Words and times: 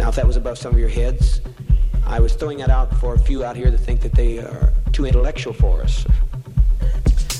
Now, 0.00 0.08
if 0.08 0.14
that 0.14 0.26
was 0.26 0.38
above 0.38 0.56
some 0.56 0.72
of 0.72 0.78
your 0.78 0.88
heads, 0.88 1.42
I 2.06 2.20
was 2.20 2.32
throwing 2.32 2.56
that 2.58 2.70
out 2.70 2.98
for 3.00 3.12
a 3.12 3.18
few 3.18 3.44
out 3.44 3.54
here 3.54 3.70
that 3.70 3.76
think 3.76 4.00
that 4.00 4.14
they 4.14 4.38
are 4.38 4.72
too 4.92 5.04
intellectual 5.04 5.52
for 5.52 5.82
us. 5.82 6.06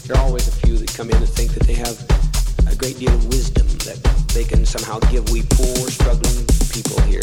There 0.07 0.15
are 0.15 0.23
always 0.23 0.47
a 0.47 0.53
few 0.53 0.77
that 0.77 0.93
come 0.93 1.09
in 1.09 1.17
and 1.17 1.27
think 1.27 1.53
that 1.53 1.63
they 1.63 1.73
have 1.73 1.99
a 2.71 2.77
great 2.77 2.99
deal 2.99 3.15
of 3.15 3.27
wisdom 3.29 3.67
that 3.87 3.99
they 4.35 4.45
can 4.45 4.67
somehow 4.67 4.99
give 5.11 5.31
we 5.31 5.41
poor, 5.49 5.89
struggling 5.89 6.45
people 6.71 7.01
here. 7.05 7.23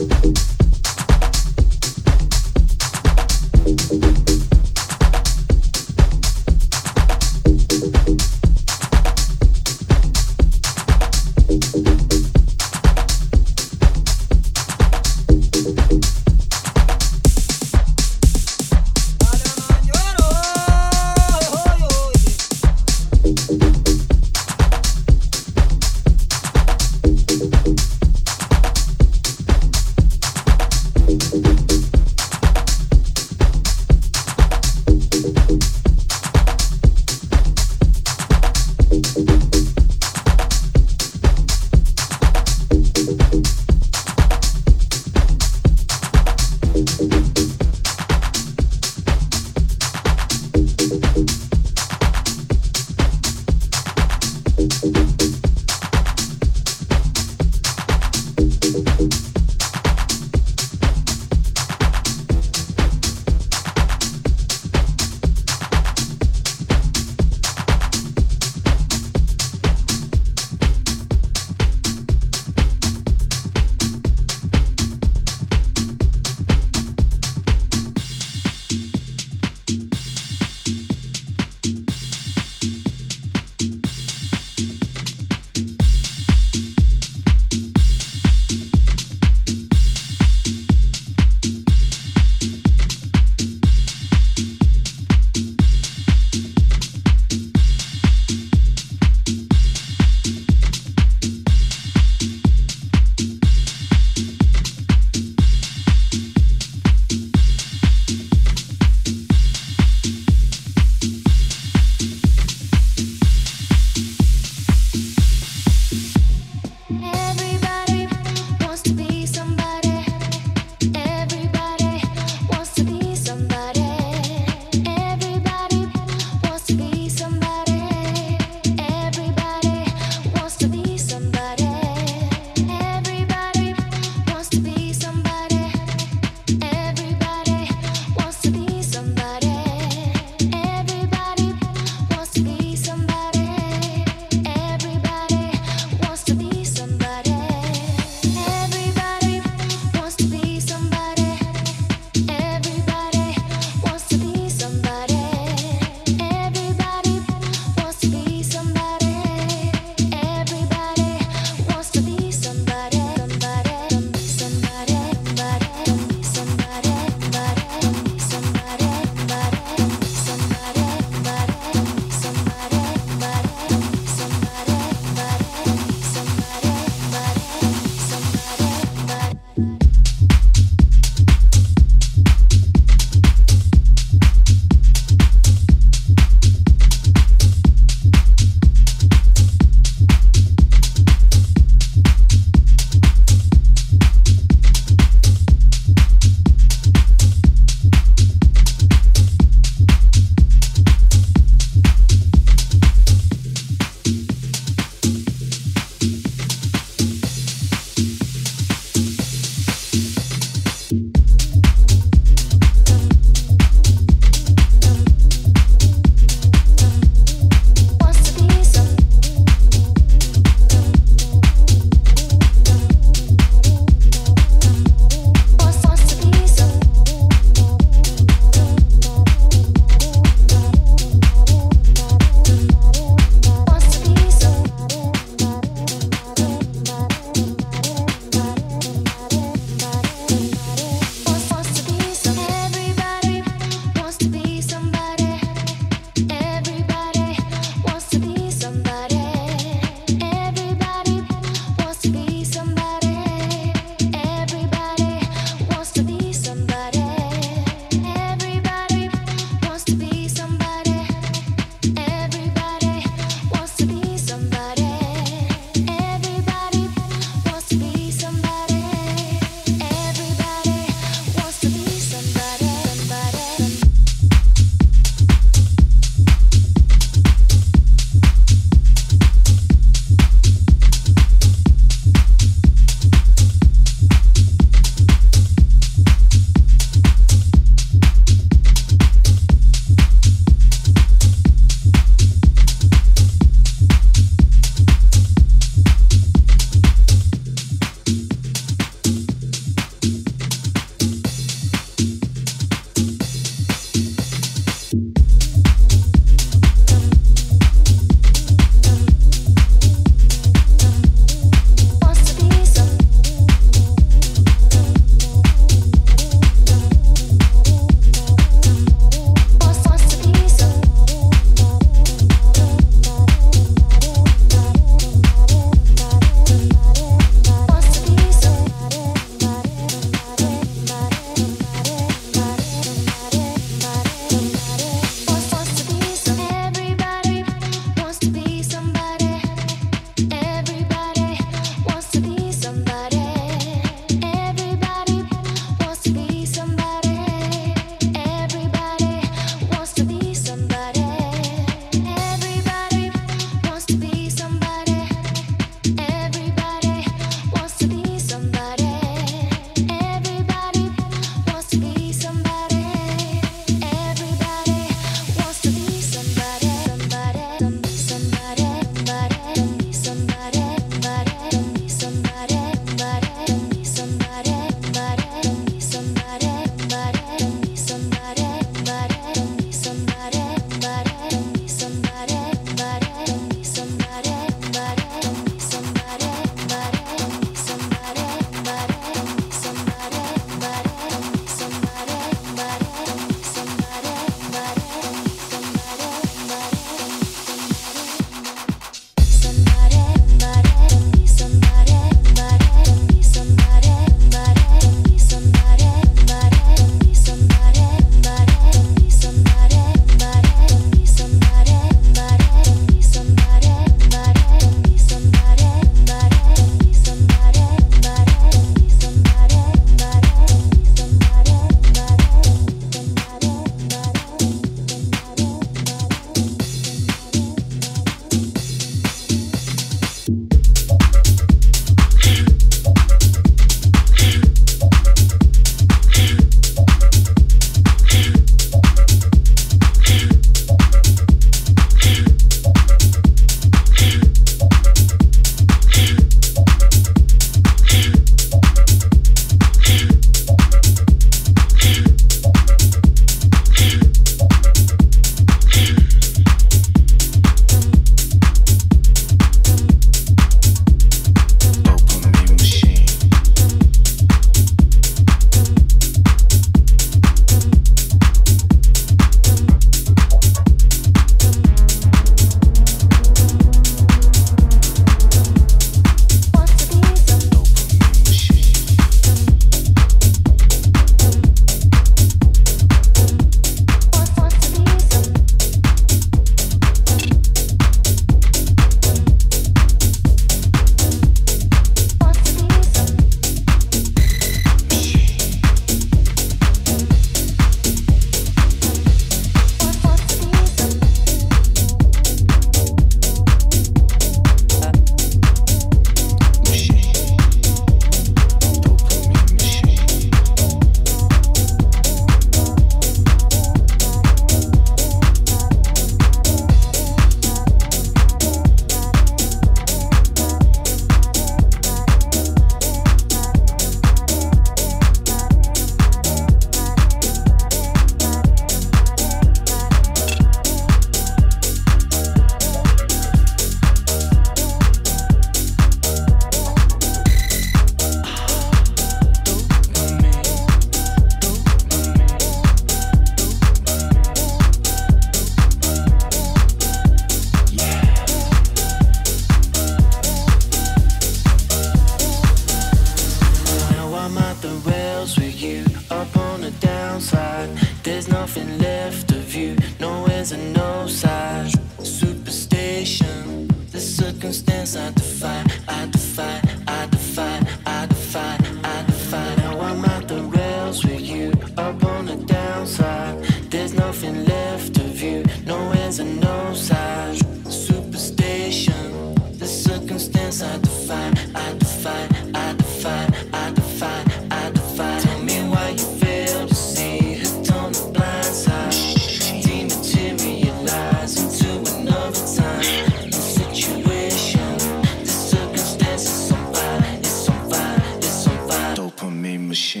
machine. 599.71 600.00